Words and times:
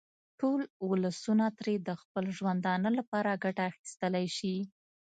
ټول 0.39 0.59
ولسونه 0.89 1.45
ترې 1.59 1.75
د 1.87 1.89
خپل 2.01 2.25
ژوندانه 2.37 2.89
لپاره 2.97 3.39
ګټه 3.43 3.63
اخیستلای 3.71 4.25
شي. 4.37 4.55